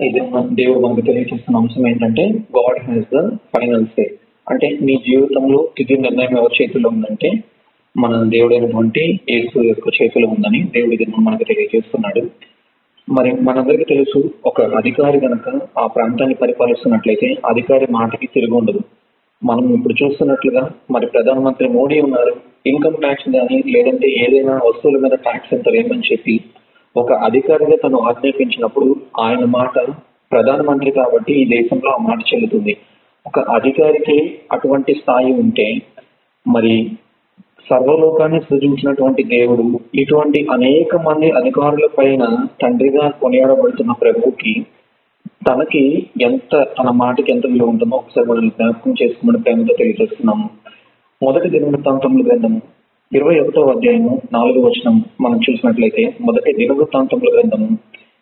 [0.00, 2.22] ఇది మన- దేవుడు మనకు తెలియజేస్తున్న అంశం ఏంటంటే
[2.56, 3.20] God has the
[3.54, 4.04] final say
[4.46, 7.30] అంటే మీ జీవితంలో తుది నిర్ణయం ఎవరి చేతిలో ఉందంటే
[7.96, 12.22] మన దేవుడైనటువంటి యేసు యొక్క చేతిలో ఉందని దేవుడి ఇది మనకు తెలియజేస్తున్నాడు.
[13.08, 15.48] మరి మనందరికీ తెలుసు ఒక అధికారి గనక
[15.78, 18.80] ఆ ప్రాంతాన్ని పరిపాలిస్తున్నట్లయితే అధికారి మాటకి తిరిగి ఉండదు.
[19.42, 22.32] మనం ఇప్పుడు చూస్తున్నట్లుగా మరి ప్రధానమంత్రి మోడీ ఉన్నారు
[22.66, 26.40] ఇన్కమ్ ట్యాక్స్ కానీ లేదంటే ఏదైనా వస్తువుల మీద ట్యాక్స్ ఎంత వేయమని చెప్పి
[26.96, 29.74] ఒక అధికారిగా తను ఆజ్ఞాపించినప్పుడు ఆయన మాట
[30.32, 32.76] ప్రధానమంత్రి కాబట్టి ఈ దేశంలో ఆ మాట చెల్లుతుంది.
[33.26, 35.82] ఒక అధికారికి అటువంటి స్థాయి ఉంటే
[36.46, 36.90] మరి
[37.70, 44.66] సర్వలోకాన్ని సృజించినటువంటి దేవుడు ఇటువంటి అనేక మంది అధికారుల పైన తండ్రిగా కొనియాడబడుతున్న ప్రభువుకి
[45.48, 50.50] తనకి ఎంత తన మాటకి ఎంత విలువ ఉంటుందో ఒకసారి మనం జ్ఞాపకం చేసుకోమని ప్రేమతో తెలియజేస్తున్నాము.
[51.22, 52.62] మొదటి దినవృత్తాంతముల గ్రంథము.
[53.12, 57.68] ఇరవై ఒకటో అధ్యాయము నాలుగో వచనం మనం చూసినట్లయితే మొదటి దినవృత్తాంతముల గ్రంథము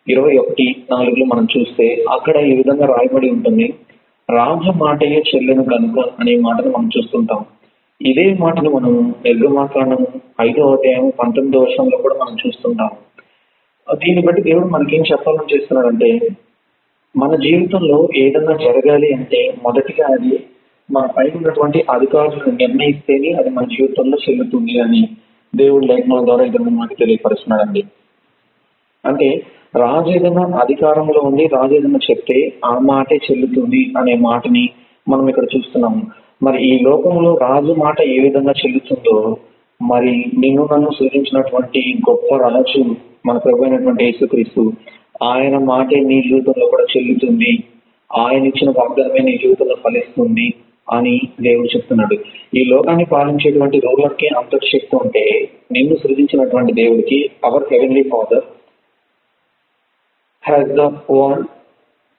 [0.07, 3.65] ఇరవై ఒకటి నాలుగులో మనం చూస్తే అక్కడ ఈ విధంగా రాయబడి ఉంటుంది
[4.29, 7.41] రాజు మాటయే చెల్లెను కనుక అనే మాటను మనం చూస్తుంటాం.
[8.01, 8.93] ఇదే మాటను మనం
[9.25, 10.07] నిర్గమాకాండము
[10.41, 12.91] ఐదో అధ్యాయం పంతొమ్మిదో వర్షంలో కూడా మనం చూస్తుంటాం.
[13.87, 16.09] దీన్ని బట్టి దేవుడు మనకేం చెప్పాలని చేస్తున్నాడంటే
[17.15, 20.31] మన జీవితంలో ఏదైనా జరగాలి అంటే మొదటిగా అది
[20.91, 25.09] మన పైన ఉన్నటువంటి అధికారులను నిర్ణయిస్తేనే అది మన జీవితంలో చెల్లుతుంది అని
[25.55, 27.83] దేవుడు లేఖనాల ద్వారా ఇద్దరు మనకి తెలియపరుస్తున్నాడండి.
[29.05, 29.43] అంటే
[29.75, 34.69] రాజు ఏదైనా అధికారంలో ఉండి రాజు ఏదైనా చెప్తే ఆ మాటే చెల్లుతుంది అనే మాటని
[35.09, 36.07] మనం ఇక్కడ చూస్తున్నాము.
[36.43, 39.37] మరి ఈ లోకంలో రాజు మాట ఏ విధంగా చెల్లుతుందో
[39.81, 44.73] మరి నిన్ను నన్ను సూచించినటువంటి గొప్ప రాజు మన ప్రభు అయినటువంటి యేసుక్రీస్తు
[45.23, 47.63] ఆయన మాటే నీ జీవితంలో కూడా చెల్లుతుంది.
[48.17, 50.53] ఆయన ఇచ్చిన వాగ్దానమే నీ జీవితంలో ఫలిస్తుంది.
[50.87, 52.15] అని దేవుడు చెప్తున్నాడు.
[52.55, 55.23] ఈ లోకాన్ని పాలించేటువంటి రూలర్కి అంతటి శక్తి ఉంటే
[55.71, 58.45] నిన్ను సృజించినటువంటి దేవుడికి our heavenly father
[60.43, 61.43] has the one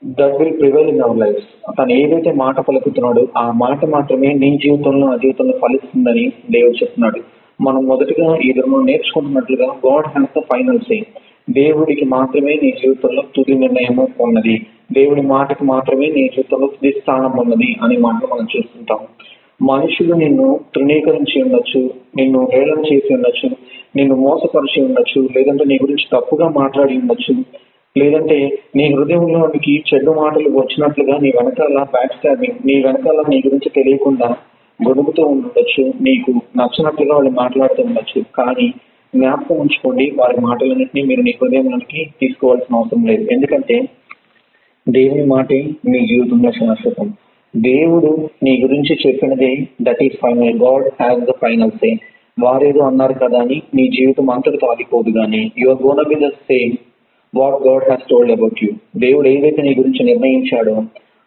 [0.05, 1.43] that will prevail in our life
[1.79, 7.21] తను ఏదైతే మాట పలుకుతున్నాడో ఆ మాట మాత్రమే నీ జీవితంలో ఆ జీవితంలో ఫలిస్తుందని దేవుడు చెప్తున్నాడు.
[7.61, 10.99] మనం మొదటగా ఈ ధర్మం నేర్చుకుంటున్నట్లుగా God has the final say
[11.51, 14.67] దేవుడికి మాత్రమే నీ జీవితంలో తుది నిర్ణయము ఉన్నది.
[14.93, 18.99] దేవుడి మాటకి మాత్రమే నీ జీవితంలో తుది స్థానం ఉన్నది అనే మాటలు మనం చూస్తుంటాం.
[19.63, 23.51] మనుషులు నిన్ను తృణీకరించి ఉండొచ్చు నిన్ను హేళన చేసి ఉండొచ్చు
[23.97, 27.35] నిన్ను మోసపరిచి ఉండొచ్చు లేదంటే నీ గురించి తప్పుగా మాట్లాడి ఉండొచ్చు
[27.97, 34.37] లేదంటే నీ హృదయంలోనికి చెడు మాటలు వచ్చినట్లుగా నీ వెనకాల బ్యాక్ స్టాబింగ్ నీ వెనకాల నీ గురించి తెలియకుండా
[34.89, 38.23] గొడుగుతూ ఉండొచ్చు నీకు నచ్చినట్లుగా వాళ్ళు మాట్లాడుతూ ఉండొచ్చు.
[38.35, 38.75] కానీ
[39.19, 40.07] జ్ఞాపకం ఉంచుకోండి.
[40.17, 43.25] వారి మాటలన్నింటినీ మీరు మీ హృదయంలోకి తీసుకోవాల్సిన అవసరం లేదు.
[43.33, 43.77] ఎందుకంటే
[44.87, 47.09] దేవుని మాటే మీ జీవితంలో శాశ్వతం.
[47.55, 48.11] దేవుడు
[48.43, 51.91] నీ గురించి చెప్పినదే that is final God has the final say
[52.39, 56.75] వారేదో అన్నారు కదా అని నీ జీవితం అంతటితో ఆగిపోదు కానీ your gonna be the same
[57.35, 60.75] what God has told about you దేవుడు ఏదైతే నీ గురించి నిర్ణయించాడో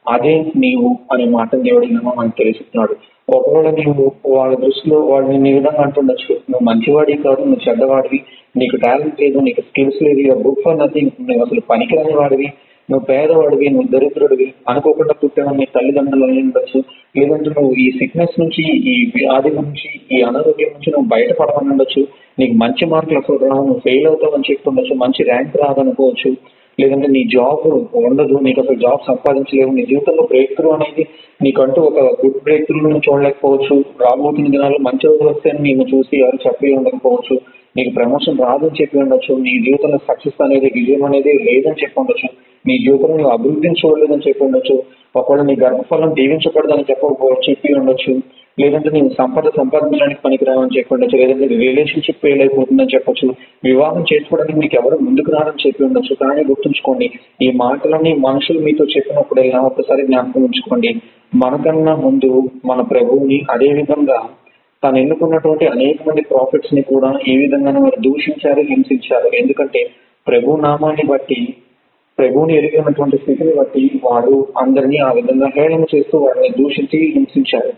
[0.09, 2.95] అదే నీవు అనే మాట దేవుడు మనకు తెలుస్తున్నాడు
[3.35, 6.33] ఒకవేళ నీవు వాళ్ళ దృష్టిలో వాడిని నీ విధంగా అంటుండొచ్చు.
[6.33, 8.19] నువ్వు మంచివాడి కాదు నువ్వు చెడ్డవాడివి.
[8.57, 12.47] నీకు టాలెంట్ లేదు నీకు స్కిల్స్ లేదు యువర్ గుడ్ ఫర్ నథింగ్ నువ్వు అసలు పనికిరాని వాడివి.
[12.91, 16.83] నువ్వు పేదవాడివి నువ్వు దరిద్రుడివి అనుకోకుండా పుట్టిన నీ తల్లిదండ్రులు అని ఉండొచ్చు.
[17.17, 22.07] లేదంటే నువ్వు ఈ సిక్నెస్ నుంచి ఈ వ్యాధి నుంచి ఈ అనారోగ్యం నుంచి నువ్వు బయటపడమని ఉండొచ్చు.
[22.39, 24.95] నీకు మంచి మార్కులు అసలు రావు నువ్వు ఫెయిల్ అవుతావని చెప్పి ఉండొచ్చు.
[24.95, 26.35] మంచి ర్యాంక్ రాదనుకోవచ్చు.
[26.79, 31.07] లేదంటే నీ జాబ్ ఉండదు నీకు అసలు జాబ్ సంపాదించలేవు నీ జీవితంలో బ్రేక్ త్రూ అనేది
[31.43, 33.75] నీకంటూ ఒక గుడ్ బ్రేక్ త్రూ నువ్వు చూడలేకపోవచ్చు.
[34.01, 37.39] రాబోతున్న దినాల్లో మంచి రోజులు వస్తాయని నేను చూసి ఎవరు చెప్పి ఉండకపోవచ్చు.
[37.77, 39.35] నీకు ప్రమోషన్ రాదని చెప్పి ఉండొచ్చు.
[39.35, 42.29] నీ జీవితంలో సక్సెస్ అనేది విజయం అనేది లేదని చెప్పి ఉండొచ్చు.
[42.67, 44.83] నీ జీవితంలో నువ్వు అభివృద్ధిని చూడలేదని చెప్పి ఉండొచ్చు.
[45.15, 48.38] ఒకవేళ నీ గర్భఫలం దీవించకూడదని చెప్పకపోవచ్చు చెప్పి ఉండొచ్చు.
[48.59, 51.17] లేదంటే నేను సంపద సంపాదించడానికి పనికిరావని చెప్పి ఉండొచ్చు.
[51.17, 53.35] లేదంటే రిలేషన్షిప్ ఫెయిల్ అయిపోతుందని చెప్పొచ్చు.
[53.63, 56.15] వివాహం చేసుకోవడానికి మీకు ఎవరు ముందుకు రావడం చెప్పి ఉండొచ్చు.
[56.15, 57.11] కానీ గుర్తుంచుకోండి
[57.41, 60.95] ఈ మాటలన్నీ మనుషులు మీతో చెప్పినప్పుడైనా ఒకసారి జ్ఞాపకం ఉంచుకోండి.
[61.35, 64.29] మనకన్నా ముందు మన ప్రభువుని అదే విధంగా
[64.83, 69.35] తాను ఎన్నుకున్నటువంటి అనేక మంది ప్రాఫిట్స్ని కూడా ఏ విధంగా వారు దూషించారు హింసించారు.
[69.35, 69.89] ఎందుకంటే
[70.27, 71.53] ప్రభు నామాన్ని బట్టి
[72.19, 77.73] ప్రభువుని ఎరిగినటువంటి స్థితిని బట్టి వారు అందరినీ ఆ విధంగా హేళన చేస్తూ వారిని దూషించి హింసించారు.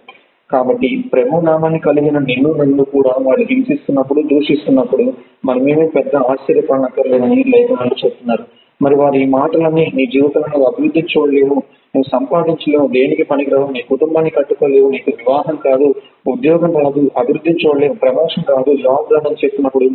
[0.53, 5.05] కాబట్టి ప్రేమ నామాన్ని కలిగిన నిన్ను నన్ను కూడా వాడు హింసిస్తున్నప్పుడు దూషిస్తున్నప్పుడు
[5.45, 8.43] మనమేమీ పెద్ద ఆశ్చర్యపడనక్కర్లేదని లేఖనాలు చెప్తున్నారు.
[8.81, 11.55] మరి వారి ఈ మాటలన్నీ నీ జీవితంలో నువ్వు అభివృద్ధి చూడలేవు
[11.93, 15.87] నువ్వు సంపాదించలేవు దేనికి పనికిరావు నీ కుటుంబాన్ని కట్టుకోలేవు నీకు వివాహం కాదు
[16.27, 19.87] ఉద్యోగం రాదు అభివృద్ధి చూడలేవు ప్రమోషన్ రాదు జాబ్ రాదని చెప్పినప్పుడు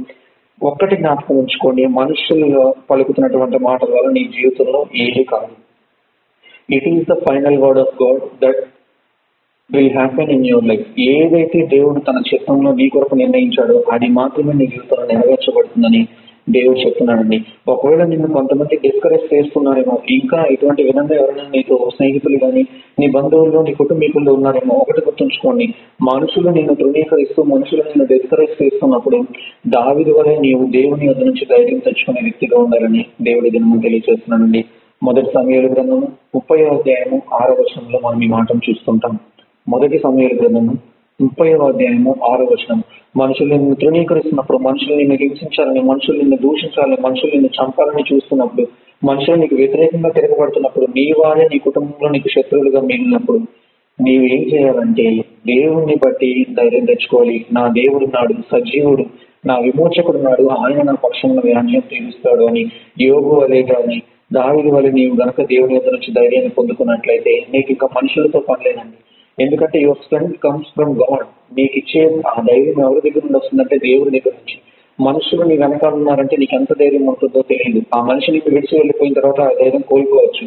[0.62, 2.48] ఒక్కటి జ్ఞాపకం ఉంచుకోండి మనుషులు
[2.90, 5.50] పలుకుతున్నటువంటి మాటల వల్ల నీ జీవితంలో ఏది కాదు.
[6.76, 8.62] It is the final word of God that
[9.70, 14.66] will happen in your life ఏదైతే దేవుడు తన చిత్తంలో నీ కొరకు నిర్ణయించాడో అది మాత్రమే నీ
[14.66, 16.08] జీవితంలో నెరవేర్చబడుతుందని
[16.50, 17.38] దేవుడు చెప్తున్నాడండి.
[17.68, 22.62] ఒకవేళ నిన్ను కొంతమంది డిస్కరేజ్ చేస్తున్నారేమో ఇంకా ఇటువంటి విధంగా ఎవరైనా నీతో స్నేహితులు కానీ
[23.00, 25.74] నీ బంధువులు నీ కుటుంబీకులు ఉన్నారేమో ఒకటి గుర్తుంచుకోండి.
[26.02, 29.20] మనుషులు నిన్ను ధృవీకరిస్తూ మనుషులు నిన్ను డిస్కరేజ్ చేస్తున్నప్పుడు
[29.68, 34.64] దావిది వలె నీవు దేవుని వద్ద నుంచి ధైర్యం తెచ్చుకునే వ్యక్తిగా ఉండాలని దేవుడి దినము తెలియజేస్తున్నానండి
[35.02, 39.16] మొదటి సమయాల గ్రంథము ముప్పై అధ్యాయము ఆరో వర్షంలో మనం ఈ మాటను చూస్తుంటాం.
[39.66, 40.74] మొదటి సమయాల గ్రంథము
[41.20, 42.80] ముప్పై అధ్యాయము ఆరో వచనం
[43.16, 48.64] మనుషులను తృణీకరిస్తున్నప్పుడు మనుషులు నిన్ను హింసించాలని మనుషులు నిన్ను దూషించాలని మనుషులు నిన్ను చంపాలని చూస్తున్నప్పుడు
[49.02, 53.40] మనుషులు నీకు వ్యతిరేకంగా తిరగబడుతున్నప్పుడు నీ వారే నీ కుటుంబంలో నీకు శత్రువులుగా మిగిలినప్పుడు
[53.98, 55.06] నీవు ఏం చేయాలంటే
[55.46, 57.36] దేవుణ్ణి బట్టి ధైర్యం తెచ్చుకోవాలి.
[57.52, 59.04] నా దేవుడు నాడు సజీవుడు
[59.44, 62.62] నా విమోచకుడు నాడు ఆయన నా పక్షంలో వ్యాన్యం తీరుస్తాడు అని
[63.02, 63.98] యోగు వలె కానీ
[64.32, 68.98] దావిడి వలె నీవు గనక దేవుని వద్ద నుంచి ధైర్యాన్ని పొందుకున్నట్లయితే నీకు ఇంకా మనుషులతో పనిలేనండి
[69.38, 71.26] ఎందుకంటే your strength comes from God
[71.58, 74.56] నీకు ఇచ్చే ఆ ధైర్యం ఎవరి దగ్గర నుండి వస్తుందంటే దేవుడి దగ్గర నుంచి.
[75.00, 77.86] మనుషులు నీ వెనకాల ఉన్నారంటే నీకు ఎంత ధైర్యం ఉంటుందో తెలియదు.
[77.94, 80.46] ఆ మనిషి నీకు విడిచి వెళ్ళిపోయిన తర్వాత ఆ ధైర్యం కోల్పోవచ్చు.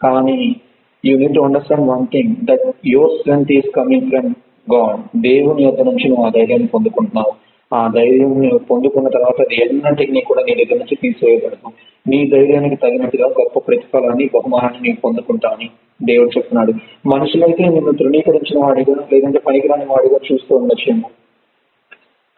[0.00, 0.56] కానీ
[1.04, 4.30] you need to understand one thing that your strength is coming from
[4.68, 7.32] God దేవుని యొక్క నుంచి నువ్వు ఆ ధైర్యాన్ని పొందుకుంటున్నావు.
[7.72, 11.72] ఆ ధైర్యం నువ్వు పొందుకున్న తర్వాత అది ఎన్నటికి కూడా నీ దగ్గర నుంచి తీసివేయబడతాం
[12.08, 15.70] నీ ధైర్యానికి తగినట్టుగా గొప్ప ప్రతిఫలాన్ని బహుమానాన్ని నీవు పొందుకుంటావని
[16.04, 16.72] దేవుడు చెప్తున్నాడు.
[17.06, 21.10] మనుషులైతే నిన్ను తృణీకరించిన వాడిగా లేదంటే పనికిరాని వాడిగా చూస్తూ ఉండొచ్చేమో.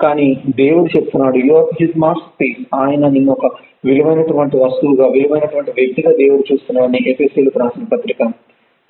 [0.01, 3.53] కానీ దేవుడు చెప్తున్నాడు యువర్ హిజ్ మాస్టర్ పీస్ ఆయన నిన్ను ఒక
[3.85, 8.23] విలువైనటువంటి వస్తువుగా విలువైనటువంటి వ్యక్తిగా దేవుడు చూస్తున్నాడని ఎపిఎస్సీలకు రాసిన పత్రిక.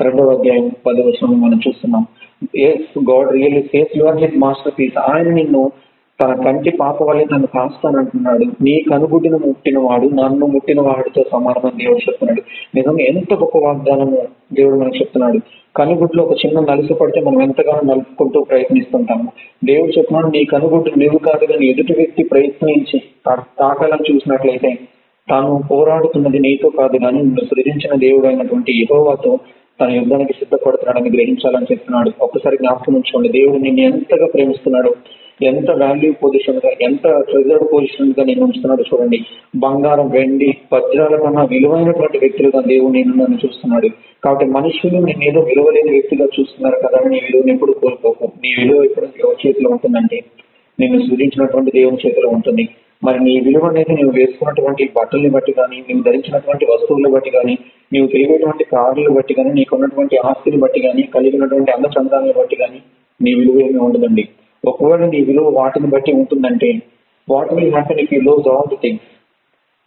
[0.00, 2.06] రెండవ అధ్యాయం పదవచనం మనం చూస్తున్నాం.
[2.56, 4.38] Yes God really says your his
[4.78, 5.72] masterpiece ఆయన నిన్ను
[6.20, 8.44] తన కంటి పాప వల్లే నన్ను కాస్తానంటున్నాడు.
[8.62, 12.42] నీ కనుగుడ్డిన ముట్టిన వాడు నన్ను ముట్టిన వాడితో సమానమని దేవుడు చెప్తున్నాడు.
[12.74, 15.38] నిజంగా ఎంత గొప్ప వాగ్దానము దేవుడు మనకు చెప్తున్నాడు.
[15.76, 19.32] కనుగుడ్లో ఒక చిన్న నలుసు పడితే మనం ఎంతగానో నలుపుకుంటూ ప్రయత్నిస్తుంటాము.
[19.64, 23.02] దేవుడు చెప్తున్నాడు నీ కనుగుడ్డు నువ్వు కాదు కానీ ఎదుటి వ్యక్తి ప్రయత్నించి
[23.60, 24.78] తాకాలని చూసినట్లయితే
[25.30, 29.38] తాను పోరాడుతున్నది నీతో కాదు కానీ నిన్ను సృజించిన దేవుడు అయినటువంటి యహోవాతో
[29.80, 32.10] తన యుద్ధానికి సిద్ధపడుతున్నాడని గ్రహించాలని చెప్తున్నాడు.
[32.20, 33.28] ఒక్కసారి జ్ఞాపకం ఉంచుకోండి.
[33.28, 34.94] దేవుడు నిన్ను ఎంతగా ప్రేమిస్తున్నాడు
[35.42, 39.18] ఎంత వాల్యూ పొజిషన్గా ఎంత ట్రెజర్డ్ పొజిషన్గా నేను ఉంచుతున్నాడు చూడండి.
[39.56, 43.88] బంగారం వెండి వజ్రాల కన్నా విలువైనటువంటి వ్యక్తులుగా దేవుడు నేను నన్ను చూస్తున్నాడు.
[44.24, 48.24] కాబట్టి మనుషులు నేను ఏదో విలువలేని వ్యక్తిగా చూస్తున్నారు కదా అని నీ విలువని ఎప్పుడు కోల్పోకు.
[48.44, 50.24] నీ విలువ ఎప్పుడు ఎవరి చేతిలో ఉంటుందంటే
[50.80, 52.68] నేను సృజించినటువంటి దేవుని చేతిలో ఉంటుంది.
[53.04, 57.58] మరి నీ విలువ అనేది నువ్వు వేసుకున్నటువంటి బట్టల్ని బట్టి కానీ నువ్వు ధరించినటువంటి వస్తువులను బట్టి కానీ
[57.94, 62.80] నువ్వు తిరిగేటువంటి కార్లను బట్టి కానీ నీకున్నటువంటి ఆస్తిని బట్టి కానీ కలిగినటువంటి అందచందాలను బట్టి కానీ
[63.20, 64.28] నీ విలువ ఏమి ఉండదండి.
[64.70, 66.70] ఒకవేళ నీ విలువ వాటిని బట్టి ఉంటుందంటే
[67.28, 69.08] what will happen if you lose all the things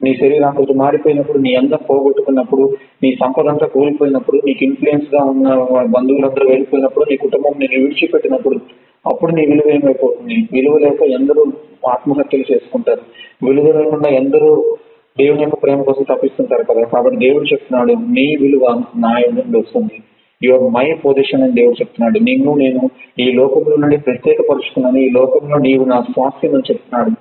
[0.02, 2.64] నీ శరీరాకృతి మారిపోయినప్పుడు నీ అందం పోగొట్టుకున్నప్పుడు
[3.04, 5.48] నీ సంపద అంతా కోల్పోయినప్పుడు నీకు ఇన్ఫ్లుయెన్స్గా ఉన్న
[5.96, 8.58] బంధువులందరూ వెళ్ళిపోయినప్పుడు నీ కుటుంబం నేను విడిచిపెట్టినప్పుడు
[9.06, 10.36] అప్పుడు నీ విలువ ఏమైపోతుంది?
[10.52, 11.42] విలువ లేక ఎందరూ
[11.90, 13.02] ఆత్మహత్యలు చేసుకుంటారు.
[13.46, 14.78] విలువ లేకుండా ఎందరూ
[15.18, 16.84] దేవుని యొక్క ప్రేమ కోసం తప్పిస్తుంటారు కదా.
[16.84, 19.98] కాబట్టి దేవుడు చెప్తున్నాడు నీ విలువ నా నుండి వస్తుంది
[20.44, 22.20] యువర్ మై పొజిషన్ అని దేవుడు చెప్తున్నాడు.
[22.20, 24.98] నిన్ను నేను ఈ లోకంలో నుండి ప్రత్యేకపరుచుకున్నాను.
[24.98, 27.12] ఈ లోకంలో నీవు నా స్వాస్థ్యం అని చెప్తున్నాడు.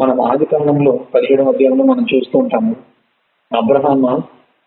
[0.00, 2.76] మనం ఆది కాలంలో పదిహేడవ అధ్యాయంలో మనం చూస్తూ ఉంటాము.
[3.56, 4.20] అబ్రహామ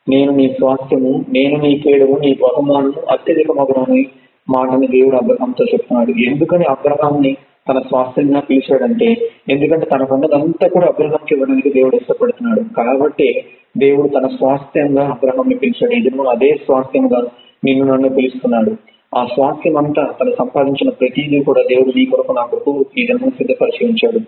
[0.09, 4.05] నేను నీ స్వాస్థ్యము నేను నీ కేడము నీ బహుమానము అత్యధిక మగునని
[4.49, 6.11] మాటని దేవుడు అబ్రహాంతో చెప్తున్నాడు.
[6.11, 7.37] ఎందుకని అబ్రహాంని
[7.69, 9.17] తన స్వాస్థ్యంగా పిలిచాడంటే?
[9.49, 12.73] ఎందుకంటే తన తనకున్నదంతా కూడా అబ్రహాంకి ఇవ్వడానికి దేవుడు ఇష్టపడుతున్నాడు.
[12.73, 13.45] కాబట్టి
[13.77, 15.93] దేవుడు తన స్వాస్థ్యంగా అబ్రహాంని పిలిచాడు.
[15.93, 17.21] ఇది అదే స్వాస్థ్యంగా
[17.65, 18.71] నిన్ను నన్ను పిలుస్తున్నాడు.
[19.15, 23.83] ఆ స్వాస్థ్యం అంతా తను సంపాదించిన ప్రతిదీ కూడా దేవుడు నీ కొరకు నా కొరకు ఈ జన్మ సిద్ధపరిచి
[23.87, 24.19] ఉంచాడు.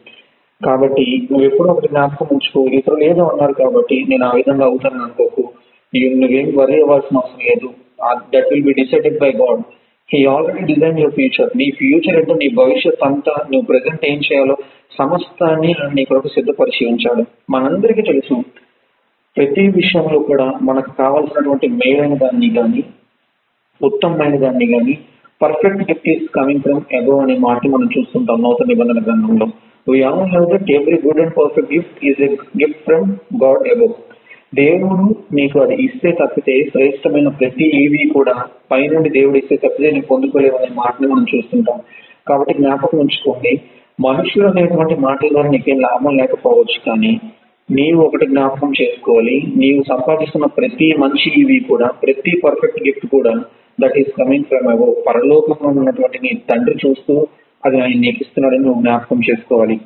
[0.61, 2.61] కాబట్టి నువ్వు ఎప్పుడూ ఒకటి జ్ఞాపకం ఉంచుకో.
[2.77, 5.43] ఇతరులు ఏదో అన్నారు కాబట్టి నేను ఆ విధంగా అవుతానని అనుకోకు.
[6.21, 7.69] నువ్వేం వరి అవ్వాల్సిన అవసరం లేదు.
[8.33, 9.61] That will be decided by God
[10.09, 14.55] he already design your future నీ ఫ్యూచర్ అంటే నీ భవిష్యత్ అంతా నువ్వు ప్రజెంట్ ఏం చేయాలో
[14.99, 17.23] సమస్తాన్ని నీ కొరకు సిద్ధపరిచి ఉంచాడు.
[17.49, 18.35] మనందరికీ తెలుసు
[19.37, 22.83] ప్రతి విషయంలో కూడా మనకు కావాల్సినటువంటి మేలైన దాన్ని కానీ
[23.81, 24.95] ఉత్తమమైన దాన్ని కానీ
[25.41, 29.47] perfect gift is coming from above అనే మాట మనం చూస్తుంటాం నూతన నిబంధన గ్రంథంలో.
[29.87, 32.29] We all have that every good and perfect gift is a
[32.61, 33.09] gift from
[33.43, 33.95] God above
[34.55, 35.05] దేవుడు
[35.35, 38.35] నీకు అది ఇస్తే తప్పితే శ్రేష్టమైన ప్రతి ఏవి కూడా
[38.71, 41.79] పైనుండి దేవుడు ఇస్తే తప్పితే నేను పొందుకోలేవు అనే మాటని మనం చూస్తుంటాం.
[42.27, 43.51] కాబట్టి జ్ఞాపకం ఉంచుకోండి
[43.99, 47.11] మనుషులు అనేటువంటి మాటల ద్వారా నీకేం లాభం లేకపోవచ్చు కానీ
[47.69, 53.33] నీవు ఒకటి జ్ఞాపకం చేసుకోవాలి నీవు సంపాదిస్తున్న ప్రతి మంచి ఇవి కూడా ప్రతి పర్ఫెక్ట్ గిఫ్ట్ కూడా
[53.81, 57.27] that is coming from above పరలోకంలో ఉన్నటువంటి నీ తండ్రి చూస్తూ
[57.65, 59.79] అది ఆయన నీకు ఇస్తున్నాడని నువ్వు జ్ఞాపకం చేసుకోవాలి.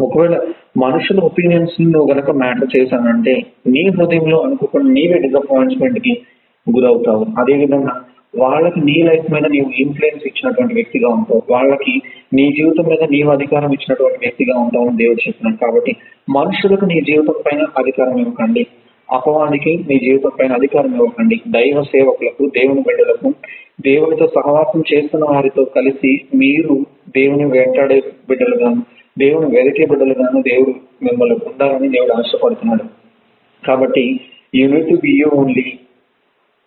[0.00, 0.40] ఒకవేళ
[0.76, 3.34] మనుషుల ఒపీనియన్స్ నువ్వు గనక మ్యాటర్ చేశానంటే
[3.66, 6.22] నీ హృదయంలో అనుకోకుండా నీవే డిసప్పాయింట్మెంట్కి
[6.66, 7.26] గురవుతావు.
[7.38, 7.94] అదేవిధంగా
[8.36, 11.42] వాళ్ళకి నీ లైఫ్ మీద నీవు ఇన్ఫ్లుయెన్స్ ఇచ్చినటువంటి వ్యక్తిగా ఉంటావు.
[11.50, 15.56] వాళ్ళకి నీ జీవితం మీద నీవు అధికారం ఇచ్చినటువంటి వ్యక్తిగా ఉంటావు అని దేవుడు చెప్తున్నాడు.
[15.56, 15.96] కాబట్టి
[16.30, 18.66] మనుషులకు నీ జీవితం పైన అధికారం ఇవ్వకండి.
[19.12, 21.36] అపవాదికి మీ జీవితం పైన అధికారం ఇవ్వకండి.
[21.48, 23.28] దైవ సేవకులకు దేవుని బిడ్డలకు
[23.80, 26.74] దేవునితో సహవాసం చేస్తున్న వారితో కలిసి మీరు
[27.16, 28.82] దేవుని వెంటాడే బిడ్డలుగాను
[29.18, 32.84] దేవుని వెతికే బిడ్డలుగాను దేవుడు మిమ్మల్ని ఉండాలని దేవుడు ఆశపడుతున్నాడు.
[33.66, 34.20] కాబట్టి
[34.54, 35.66] you need to be you only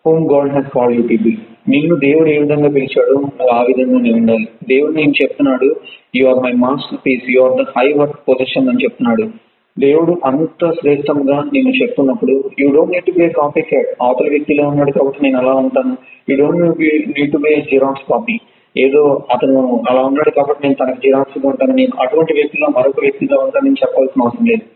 [0.06, 1.32] whom God has call you to be
[1.68, 4.48] నిన్ను దేవుడు ఏ విధంగా పిలిచాడో నువ్వు ఆ విధంగానే ఉండాలి.
[4.68, 5.68] దేవుడు నేను చెప్తున్నాడు
[6.16, 6.52] you are my
[7.06, 9.45] masterpiece you are the high work position అని చెప్తున్నాడు.
[9.78, 13.28] దేవుడు అంత శ్రేష్టంగా నేను చెప్తున్నప్పుడు you don't need to be
[13.60, 15.96] copycat అవతల వ్యక్తిలో ఉన్నాడు కాబట్టి నేను అలా ఉంటాను.
[16.30, 18.38] You don't need to be Xerox copy
[18.76, 21.72] ఏదో అతను అలా ఉన్నాడు కాబట్టి నేను తనకు జిరాక్స్ ఉంటాను.
[21.72, 24.66] నేను అటువంటి వ్యక్తిలో మరొక వ్యక్తిలో నేను చెప్పాల్సిన అవసరం లేదు.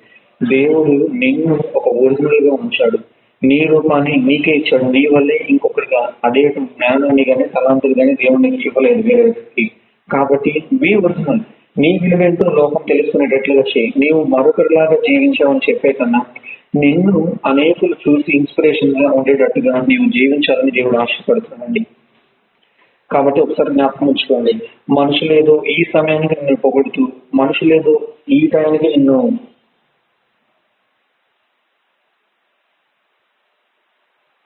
[0.48, 2.98] దేవుడు నిన్ను ఒక ఒరిజినల్గా ఉంచాడు.
[3.46, 4.84] నీ రూపాన్ని నీకే ఇచ్చాడు.
[4.84, 9.70] నీ వల్లే ఇంకొకరిగా అదే జ్ఞానాన్ని కానీ తలాంతులు కానీ దేవుడు ఇవ్వలేదు వేరే వ్యక్తికి.
[10.12, 11.40] కాబట్టి బీ ఒరిజినల్
[11.80, 16.20] నీ విలువేంటో లోకం తెలుసుకునేటట్లుగా చేయి నీవు మరొకరిలాగా జీవించావని చెప్పే కన్నా
[16.74, 17.14] నిన్ను
[17.46, 21.82] అనేకులు చూసి ఇన్స్పిరేషన్గా ఉండేటట్టుగా నీవు జీవించాలని దేవుడు ఆశపడుతున్నాండి
[23.10, 24.52] కాబట్టి ఒకసారి జ్ఞాపకం ఉంచుకోండి.
[24.90, 27.02] మనుషులేదో ఈ సమయానికి నిన్ను పొగుడుతూ
[27.34, 27.94] మనుషులేదో
[28.28, 29.16] ఈ టైంకి నిన్ను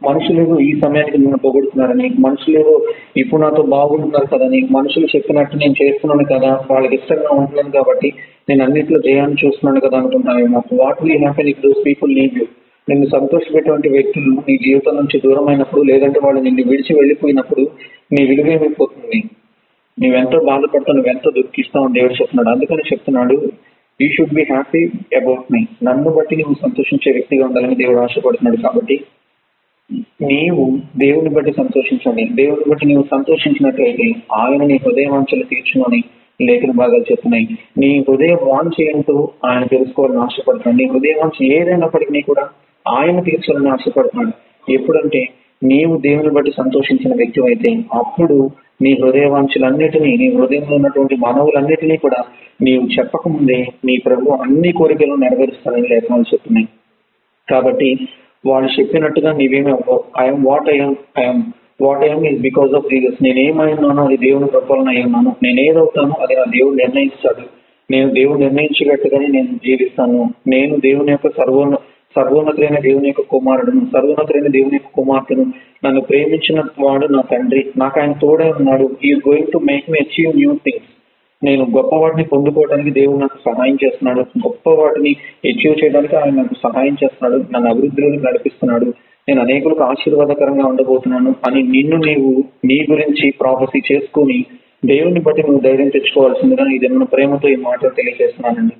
[0.05, 2.75] మనుషులేవో ఈ సమయానికి నిన్ను పొగుడుతున్నారని మనుషులేవో
[3.17, 8.11] ఇప్పుడు నాతో బాగుంటున్నారు కదని మనుషులు చెప్పినట్టు నేను చేస్తున్నాను కదా వాళ్ళకి ఇష్టంగా ఉంటున్నాను కాబట్టి
[8.49, 12.47] నేను అన్నింటిలో జయాన్ని చూస్తున్నాను కదా అనుకుంటున్నాను what will happen if those people leave you
[12.89, 17.63] నిన్ను సంతోషపెట్టే వ్యక్తులు నీ జీవితం నుంచి దూరం అయినప్పుడు లేదంటే వాళ్ళు నిన్ను విడిచి వెళ్ళిపోయినప్పుడు
[18.13, 19.19] నీ విలువ ఏమైపోతుంది?
[19.99, 22.49] నువ్వెంతో బాధపడతావు నువ్వెంతో దుఃఖిస్తావు అని దేవుడు చెప్తున్నాడు.
[22.49, 23.37] అందుకని చెప్తున్నాడు
[24.01, 24.81] you should be happy
[25.17, 28.97] about me నన్ను బట్టి నువ్వు సంతోషించే వ్యక్తిగా ఉండాలని దేవుడు ఆశపడుతున్నాడు కాబట్టి
[30.23, 30.64] నీవు
[30.97, 32.25] దేవుని బట్టి సంతోషించండి.
[32.35, 36.00] దేవుని బట్టి నీవు సంతోషించినట్లయితే ఆయన నీ హృదయ వాంఛలు తీర్చుమని
[36.41, 37.47] లేఖన భాగాలు చెప్తున్నాయి.
[37.79, 42.45] నీ హృదయ వాంఛ ఏంటో ఆయన తెలుసుకోవాలని ఆశపడుతున్నాడు నీ హృదయ వాంఛ ఏదైనప్పటికీ కూడా
[42.87, 44.33] ఆయన తీర్చాలని ఆశపడుతున్నాడు
[44.73, 45.23] ఎప్పుడంటే
[45.62, 48.50] నీవు దేవుని బట్టి సంతోషించిన వ్యక్తి అయితే అప్పుడు
[48.83, 52.21] నీ హృదయ వాంఛలన్నిటినీ నీ హృదయంలో ఉన్నటువంటి మనవులన్నిటినీ కూడా
[52.62, 56.69] నీవు చెప్పకముందే నీ ప్రభు అన్ని కోరికలు నెరవేరుస్తానని లేఖనాలు చెప్తున్నాయి.
[57.50, 57.88] కాబట్టి
[58.47, 60.05] వాళ్ళు చెప్పినట్టుగా నీవేమి అవ్వవు.
[60.19, 61.43] I'm what I'm I'm
[61.81, 66.37] what I'm is because of Jesus నేనేమైనానో అది దేవుని కృపలన అయి ఉన్నాను నేను ఏదవుతానో అది
[66.37, 67.47] నా దేవుడు నిర్ణయిస్తాడు.
[67.91, 70.31] నేను దేవుడు నిర్ణయించినట్టుగానే నేను జీవిస్తాను.
[70.47, 71.75] నేను దేవుని యొక్క సర్వోన్న
[72.17, 75.47] సర్వోన్నతులైన దేవుని యొక్క కుమారుడును సర్వోన్నతులైన దేవుని యొక్క కుమార్తెను.
[75.85, 77.67] నన్ను ప్రేమించిన వాడు నా తండ్రి.
[77.77, 78.97] నాకు ఆయన తోడే ఉన్నాడు.
[79.05, 81.04] Is going to make me achieve new things
[81.45, 84.21] నేను గొప్ప వాటిని పొందుకోవడానికి దేవుడు నాకు సహాయం చేస్తున్నాడు.
[84.21, 87.45] గొప్ప వాటిని అచీవ్ చేయడానికి ఆయన నాకు సహాయం చేస్తున్నాడు.
[87.53, 88.85] నన్ను అభివృద్ధిలోకి నడిపిస్తున్నాడు.
[89.29, 94.45] నేను అనేకులకు ఆశీర్వాదకరంగా ఉండబోతున్నాను అని నిన్ను నీవు నీ గురించి ప్రాఫెసీ చేసుకుని
[94.85, 98.76] దేవుని బట్టి నువ్వు ధైర్యం తెచ్చుకోవాల్సిందిగా ఇది మన ప్రేమతో ఈ మాటలు తెలియజేస్తున్నానండి.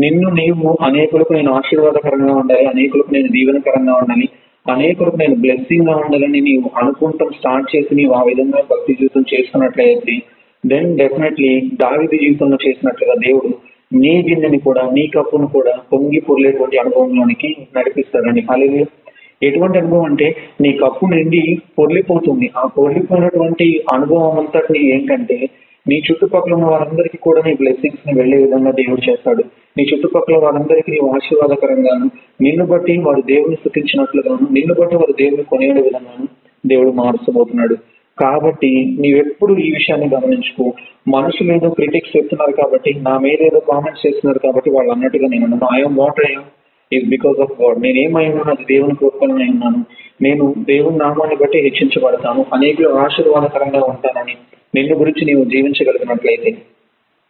[0.00, 2.66] నిన్ను నీవు అనేకులకు నేను ఆశీర్వాదకరంగా ఉండాలి.
[2.66, 4.28] అనేకులకు నేను దీవెనకరంగా ఉండాలి.
[4.72, 10.22] అనేకులకు నేను బ్లెస్సింగ్గా ఉండాలని నీవు అనుకుంటాం స్టార్ట్ చేసి నీవు ఆ విధంగా భక్తి జీవితం చేసుకున్నట్లయితే
[10.64, 13.50] దెన్ డెఫినెట్లీ దావిది జీవితంలో చేసినట్లుగా దేవుడు
[13.92, 18.42] నీ గిన్నెని కూడా నీ కప్పును కూడా పొంగి పొర్లేటువంటి అనుభవంలోనికి నడిపిస్తాడండి.
[18.50, 18.82] అలాగే
[19.42, 22.50] ఎటువంటి అనుభవం అంటే నీ కప్పు నిండి పొర్లిపోతుంది.
[22.56, 25.38] ఆ పొర్లిపోయినటువంటి అనుభవం అంతటి ఏంటంటే
[25.86, 29.44] నీ చుట్టుపక్కల ఉన్న వారందరికీ కూడా నీ బ్లెస్సింగ్స్ని వెళ్ళే విధంగా దేవుడు చేస్తాడు.
[29.78, 32.06] నీ చుట్టుపక్కల వారందరికీ నీవు ఆశీర్వాదకరంగాను
[32.40, 36.26] నిన్ను బట్టి వారు దేవుని స్థుతించినట్లుగాను నిన్ను బట్టి వారు దేవుని కొనే విధంగాను
[36.64, 37.76] దేవుడు మార్చబోతున్నాడు
[38.20, 40.72] కాబట్టి నీవెప్పుడు ఈ విషయాన్ని గమనించుకో.
[41.08, 45.78] మనుషులు ఏదో క్రిటిక్స్ చెప్తున్నారు కాబట్టి నా మీద ఏదో కామెంట్స్ చేస్తున్నారు కాబట్టి వాళ్ళు అన్నట్టుగా నేను అన్నాను
[45.78, 46.42] I'm what I'm
[46.92, 49.84] is because of God నేను ఏమై ఉన్నాను అది దేవుని కోరుకొని ఉన్నాను.
[50.22, 52.46] నేను దేవుని నామాన్ని బట్టి హెచ్చించబడతాను.
[52.52, 54.34] అనేకులు ఆశీర్వాదకరంగా ఉంటానని
[54.74, 56.56] నిన్ను గురించి నీవు జీవించగలిగినట్లయితే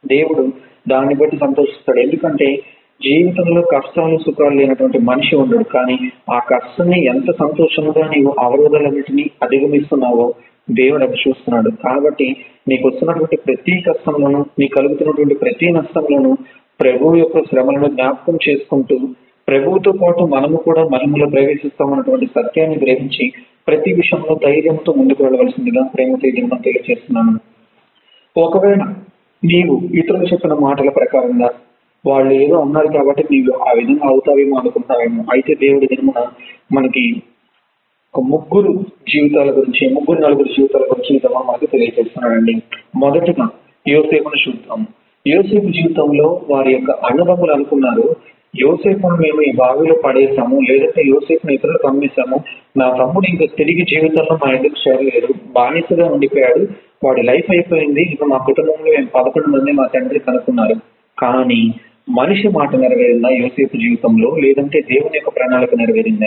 [0.07, 0.53] దేవుడు
[0.89, 1.99] దాన్ని బట్టి సంతోషిస్తాడు.
[1.99, 2.57] ఎందుకంటే
[3.03, 5.65] జీవితంలో కష్టాలు సుఖాలు లేనటువంటి మనిషి ఉండడు.
[5.65, 5.99] కానీ
[6.31, 10.35] ఆ కష్టాన్ని ఎంత సంతోషంగా నీవు అవరోధాలన్నింటినీ అధిగమిస్తున్నావో
[10.71, 11.71] దేవుడు అది చూస్తున్నాడు.
[11.71, 12.37] కాబట్టి
[12.69, 16.37] నీకు వస్తున్నటువంటి ప్రతి కష్టంలోనూ నీకు కలుగుతున్నటువంటి ప్రతి నష్టంలోనూ
[16.81, 18.99] ప్రభువు యొక్క శ్రమలను జ్ఞాపకం చేసుకుంటూ
[19.49, 23.33] ప్రభువుతో పాటు మనము కూడా మనములో ప్రవేశిస్తామన్నటువంటి సత్యాన్ని గ్రహించి
[23.69, 27.39] ప్రతి విషయంలో ధైర్యంతో ముందుకు వెళ్ళవలసిందిగా ప్రేమ తేజం తెలియజేస్తున్నాను.
[28.37, 28.95] ఒకవేళ
[29.45, 31.51] నీవు ఇతరులు చెప్పిన మాటల ప్రకారంగా
[32.07, 36.27] వాళ్ళు ఏదో ఉన్నారు కాబట్టి నీవు ఆ విధంగా అవుతావేమో అనుకుంటావేమో అయితే దేవుడి దినమున
[36.73, 37.23] మనకి
[38.15, 42.63] ఒక ముగ్గురు జీవితాల గురించి ముగ్గురు నలుగురు జీవితాల గురించి ఇదమ్మా మనకు తెలియజేస్తున్నాడండి
[42.97, 43.49] మొదటగా
[43.89, 44.87] యోసేపును చూద్దాం.
[45.27, 48.17] యోసేపు జీవితంలో వారి యొక్క అన్నదమ్ములు అనుకున్నారు
[48.61, 52.45] యోసేపును మేము ఈ బావిలో పడేసాము లేదంటే యోసేపును ఇతరులకు అమ్మేశాము.
[52.77, 55.35] నా తమ్ముడు ఇంకా తిరిగి జీవితంలో మా ఇంటికి చేరలేదు.
[55.53, 56.67] బానిసగా ఉండిపోయాడు.
[57.05, 58.03] వాడి లైఫ్ అయిపోయింది.
[58.03, 60.75] ఇక మా కుటుంబంలో మేము పదకొండు మంది మా తండ్రి కనుక్కున్నారు.
[61.19, 61.75] కానీ
[62.11, 64.37] మనిషి మాట నెరవేరిందా యోసేపు జీవితంలో?
[64.37, 66.27] లేదంటే దేవుని యొక్క ప్రణాళిక నెరవేరిందా?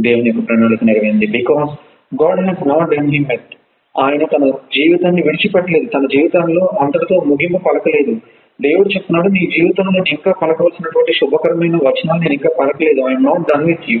[0.00, 1.26] దేవుని యొక్క ప్రణాళిక నెరవేరింది.
[1.26, 1.70] Because
[2.22, 3.54] God has not done him yet
[4.00, 5.86] ఆయన తన జీవితాన్ని విడిచిపెట్టలేదు.
[5.90, 8.16] తన జీవితంలో అంతటితో ముగింపు పలకలేదు.
[8.60, 13.00] దేవుడు చెప్తున్నాడు నీ జీవితంలో ఇంకా పలకవలసినటువంటి శుభకరమైన వచనాలు నేను ఇంకా పలకలేదు.
[13.00, 14.00] I'm not done with you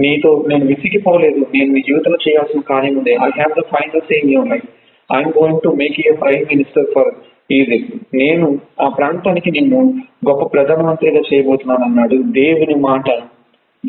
[0.00, 1.46] నీతో నేను విసిగిపోలేదు.
[1.54, 3.12] నేను మీ జీవితంలో చేయాల్సిన కార్యం ఉంది.
[3.12, 4.68] I have the final same your life
[5.16, 7.14] I'm going to make you prime minister for
[7.52, 9.94] Egypt నేను ఆ ప్రాంతానికి నిన్ను
[10.30, 13.10] గొప్ప ప్రధానమంత్రిగా చేయబోతున్నాను అన్నాడు దేవుని మాట.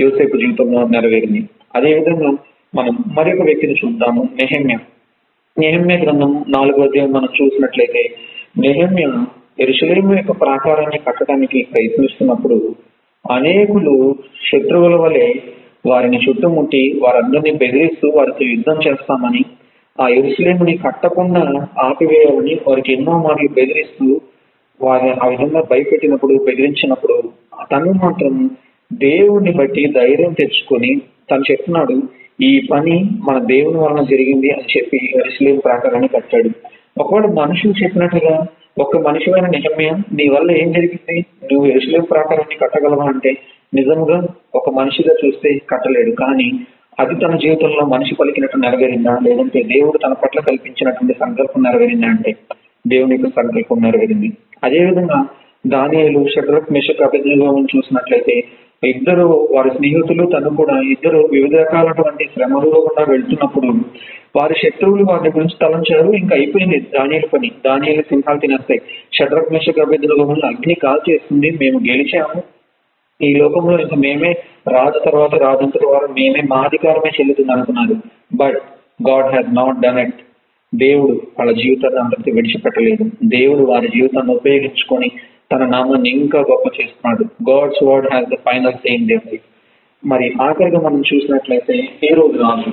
[0.01, 1.41] యోసేపు జీవితంలో నెరవేరింది.
[1.75, 2.29] అదేవిధంగా
[2.75, 4.75] మనం మరొక వ్యక్తిని చూద్దాము నెహమ్య.
[5.57, 8.01] నెహమ్య గ్రంథం నాలుగో అధ్యాయం మనం చూసినట్లయితే
[8.57, 9.05] నెహమ్య
[9.59, 12.57] ఎరుసలేము యొక్క ప్రాకారాన్ని కట్టడానికి ప్రయత్నిస్తున్నప్పుడు
[13.25, 13.95] అనేకులు
[14.49, 15.27] శత్రువుల వలె
[15.85, 19.41] వారిని చుట్టుముట్టి వారందరినీ బెదిరిస్తూ వారితో యుద్ధం చేస్తామని
[19.99, 21.43] ఆ ఎరుసలేముని కట్టకుండా
[21.79, 24.07] ఆపివేయాలని వారికి ఎన్నో మార్లు బెదిరిస్తూ
[24.79, 27.15] వారిని ఆ విధంగా భయపెట్టినప్పుడు బెదిరించినప్పుడు
[27.71, 28.33] తను మాత్రం
[28.93, 31.01] దేవుణ్ణి బట్టి ధైర్యం తెచ్చుకొని
[31.31, 32.01] తను చెప్తున్నాడు
[32.41, 36.49] ఈ పని మన దేవుని వలన జరిగింది అని చెప్పి ఎరుసలేం ప్రాకారాన్ని కట్టాడు.
[36.97, 38.47] ఒకవేళ మనుషులు చెప్పినట్టుగా
[38.79, 41.25] ఒక మనిషివైన నిజమే నీ వల్ల ఏం జరిగింది?
[41.53, 43.05] నువ్వు ఎరుసలేం ప్రాకారాన్ని కట్టగలవా?
[43.05, 43.37] అంటే
[43.73, 46.11] నిజంగా ఒక మనిషిగా చూస్తే కట్టలేడు.
[46.11, 46.51] కానీ
[46.99, 49.19] అది తన జీవితంలో మనిషి పలికినట్టు నెరవేరిందా?
[49.23, 52.07] లేదంటే దేవుడు తన పట్ల కల్పించినటువంటి సంకల్పం నెరవేరిందా?
[52.07, 52.35] అంటే
[52.87, 54.31] దేవుని యొక్క సంకల్పం నెరవేరింది.
[54.63, 55.27] అదేవిధంగా
[55.67, 58.43] దానియలు షడ్రక్ మిషక్ అభిజ్ఞానం చూసినట్లయితే
[58.83, 63.67] ఇద్దరు వారి స్నేహితులు తను కూడా ఇద్దరు వివిధ రకాలటువంటి శ్రమలలో కూడా వెళ్తున్నప్పుడు
[64.35, 66.11] వారి శత్రువులు వారి గురించి తలంచారు.
[66.11, 67.51] ఇంకా అయిపోయింది దానియల పని.
[67.65, 68.81] దానియలు సింహాలు తినేస్తాయి.
[69.13, 71.51] షడ్రక్ మిషక్ అభిజ్ఞానం అగ్ని కాల్ చేస్తుంది.
[71.51, 72.43] మేము గెలిచాము.
[73.23, 74.35] ఈ లోకంలో ఇంకా మేమే
[74.67, 77.95] రాజు తర్వాత రాజంతటి వారు మేమే మా అధికారమే చెల్లుతుంది అనుకున్నారు.
[78.35, 78.57] But
[79.09, 80.13] God has not done it
[80.75, 83.11] దేవుడు వాళ్ళ జీవితాన్ని అందరికీ విడిచిపెట్టలేదు.
[83.23, 85.11] దేవుడు వారి జీవితాన్ని ఉపయోగించుకొని
[85.51, 87.23] తన నామాన్ని ఇంకా గొప్ప చేస్తున్నాడు.
[87.49, 89.45] God's word has the final same the life
[90.03, 92.37] మరి ఆఖరిగా మనం చూసినట్లయితే ఏ రోజు.
[92.37, 92.71] రాజు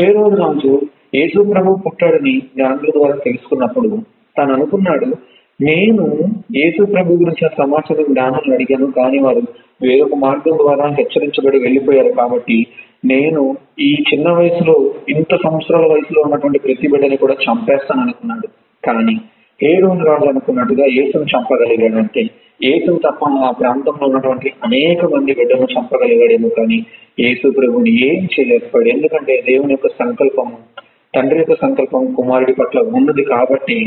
[0.00, 0.72] ఏ రోజు రాజు
[1.14, 3.90] యేసు ప్రభు పుట్టాడని జ్ఞానుల ద్వారా తెలుసుకున్నప్పుడు
[4.36, 5.08] తను అనుకున్నాడు
[5.60, 6.04] నేను
[6.56, 9.42] యేసు ప్రభు గురించి సమాచారం జ్ఞానాన్ని అడిగాను కానీ వారు
[9.82, 12.58] వేరొక మార్గం ద్వారా హెచ్చరించబడి వెళ్ళిపోయారు కాబట్టి
[13.04, 13.42] నేను
[13.80, 14.76] ఈ చిన్న వయసులో
[15.08, 18.48] ఇంత సంవత్సరాల వయసులో ఉన్నటువంటి ప్రతి బిడ్డని కూడా చంపేస్తాను అనుకున్నాడు.
[18.82, 19.16] కానీ
[19.60, 22.22] ఏ రాజు అనుకున్నట్టుగా యేసును చంపగలిగాడు అంటే
[22.64, 26.78] యేసును తప్ప ఆ ప్రాంతంలో ఉన్నటువంటి అనేక మంది బిడ్డను చంపగలిగాడేమో కానీ
[27.18, 28.88] ఏసు ప్రభుని ఏం చేయలేకపోయాడు.
[28.88, 30.56] ఎందుకంటే దేవుని యొక్క సంకల్పము
[31.14, 33.78] తండ్రి యొక్క సంకల్పం కుమారుడి పట్ల ఉన్నది కాబట్టి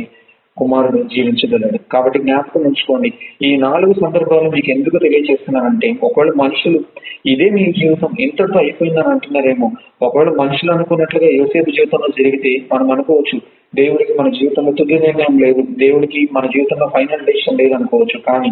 [0.58, 1.78] కుమారుడు జీవించగలడు.
[1.92, 3.14] కాబట్టి జ్ఞాపకం ఉంచుకోండి.
[3.42, 6.80] ఈ నాలుగు సందర్భాలు మీకు ఎందుకు తెలియజేస్తున్నానంటే ఒకవేళ మనుషులు
[7.26, 13.42] ఇదే మీ జీవితం ఇంతటితో అయిపోయిందని అంటున్నారేమో ఒకవేళ మనుషులు అనుకున్నట్లుగా యోసేపు జీవితంలో జరిగితే మనం అనుకోవచ్చు
[13.76, 18.20] దేవుడికి మన జీవితంలో తుది నిర్ణయం లేదు దేవుడికి మన జీవితంలో ఫైనల్ డెసిషన్ లేదు అనుకోవచ్చు.
[18.20, 18.52] కానీ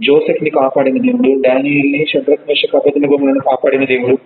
[0.00, 2.06] జోసెఫ్ని కాపాడిన దేవుడు డానియల్ని
[2.48, 4.18] మేషక్ అభిజ్ఞలను కాపాడిన దేవుడు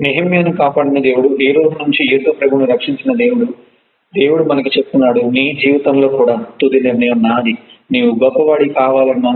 [0.00, 3.73] నెహమ్యాను కాపాడిన దేవుడు ఏ రోజు నుంచి ఏతో ప్రభువును రక్షించిన దేవుడు
[4.16, 7.54] దేవుడు మనకి చెప్తున్నాడు నీ జీవితంలో కూడా తుది నిర్ణయం నాది.
[7.92, 9.32] నీవు గొప్పవాడి కావాలన్నా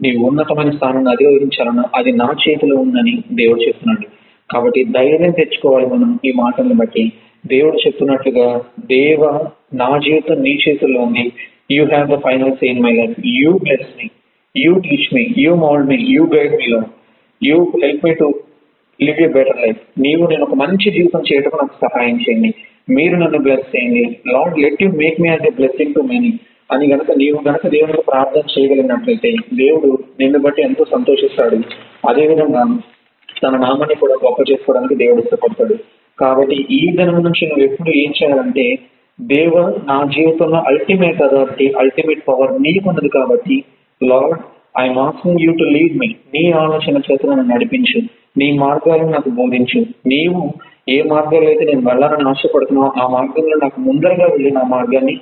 [0.00, 4.06] నీవు ఉన్నతమైన స్థానాన్ని అధిరోహించాలన్నా అది నా చేతిలో ఉందని దేవుడు చెప్తున్నాడు.
[4.50, 7.12] కాబట్టి ధైర్యం తెచ్చుకోవాలి మనం ఈ మాటలను బట్టి.
[7.46, 8.48] దేవుడు చెప్తున్నట్లుగా
[8.86, 9.22] దేవ
[9.74, 11.32] నా జీవితం నీ చేతుల్లో ఉంది.
[11.70, 14.08] You have the final say in my life you bless me
[14.56, 16.82] you teach me you mould me you guide me లో
[17.42, 18.34] you help me to
[19.00, 22.54] live a better life నీవు నేను ఒక మంచి జీవితం చేయటం నాకు సహాయం చేయండి.
[22.90, 24.04] మీరు నన్ను బ్లెస్ చేయండి.
[24.26, 26.32] Lord let you make me as a blessing to many
[26.72, 31.58] అని గనక నీవు గనక దేవునికి ప్రార్థన చేయగలిగినట్లయితే దేవుడు నిన్ను బట్టి ఎంతో సంతోషిస్తాడు.
[32.08, 32.62] అదేవిధంగా
[33.42, 35.76] తన నామాన్ని కూడా గొప్ప చేసుకోవడానికి దేవుడు ఇష్టపడతాడు.
[36.18, 38.78] కాబట్టి ఈ దినం నుంచి నువ్వు ఎప్పుడు ఏం చేయాలంటే
[39.20, 43.64] దేవ నా జీవితంలో అల్టిమేట్ అథారిటీ అల్టిమేట్ పవర్ నీకున్నది కాబట్టి
[44.00, 44.40] Lord
[44.80, 48.00] I'm asking you to lead me నీ ఆలోచన చేత నన్ను నడిపించు.
[48.38, 49.80] నీ మార్గాలను నాకు బోధించు.
[50.06, 50.52] నీవు
[50.88, 55.16] ఏ మార్గాల్లో అయితే నేను వెళ్ళాలని ఆశపడుతున్నావు ఆ మార్గంలో నాకు ముందరగా వెళ్ళి నా మార్గాన్ని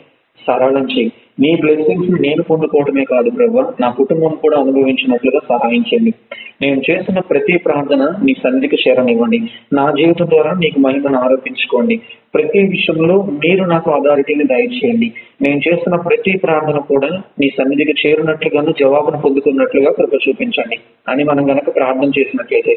[0.46, 1.12] సరళం చేయి.
[1.40, 3.64] నీ బ్లెస్సింగ్స్ నేను పొందుకోవటమే కాదు ప్రభు.
[3.80, 6.12] నా కుటుంబం కూడా అనుభవించినట్లుగా సహాయించండి
[6.62, 9.40] నేను చేస్తున్న ప్రతి ప్రార్థన నీ సన్నిధికి చేరనివ్వండి.
[9.72, 12.00] నా జీవితం ద్వారా నీకు మహిమను ఆరోపించుకోండి.
[12.34, 15.12] ప్రతి విషయంలో మీరు నాకు అథారిటీని దయచేయండి.
[15.42, 17.08] నేను చేస్తున్న ప్రతి ప్రార్థన కూడా
[17.40, 20.76] నీ సన్నిధికి చేరినట్లుగాను జవాబును పొందుతున్నట్లుగా కృప చూపించండి.
[21.08, 22.76] అని మనం గనక ప్రార్థన చేసినట్లయితే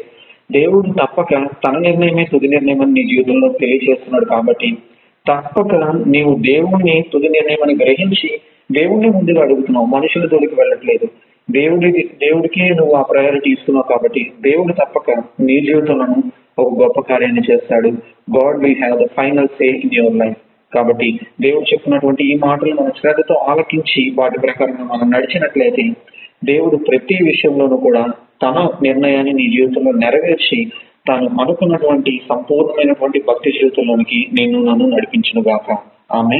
[0.52, 4.76] దేవుడు తప్పక తన నిర్ణయమే తుది నిర్ణయం అని నీ జీవితంలో తెలియజేస్తున్నాడు కాబట్టి
[5.26, 5.74] తప్పక
[6.06, 8.30] నీవు దేవుణ్ణి తుది నిర్ణయం గ్రహించి
[8.70, 9.86] దేవుణ్ణి ముందుగా అడుగుతున్నావు.
[9.86, 11.06] మనుషుల జోలికి వెళ్ళట్లేదు.
[11.48, 15.10] దేవుడికి దేవుడికి నువ్వు ఆ ప్రయారిటీ ఇస్తున్నావు కాబట్టి దేవుడు తప్పక
[15.40, 16.06] నీ జీవితంలో
[16.58, 17.88] ఒక గొప్ప కార్యాన్ని చేస్తాడు.
[18.36, 20.38] God will have the final say in your life
[20.72, 21.08] కాబట్టి
[21.40, 25.84] దేవుడు చెప్పినటువంటి ఈ మాటలు మన శ్రద్ధతో ఆలకించి వాటి ప్రకారంగా మనం నడిచినట్లయితే
[26.44, 28.04] దేవుడు ప్రతి విషయంలోనూ కూడా
[28.42, 30.58] తన నిర్ణయాన్ని నీ జీవితంలో నెరవేర్చి
[31.06, 35.68] తాను అనుకున్నటువంటి సంపూర్ణమైనటువంటి భక్తి జీవితంలోనికి నేను నన్ను నడిపించును గాక
[36.12, 36.38] ఆమె